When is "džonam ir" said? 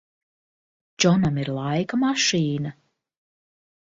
1.03-1.51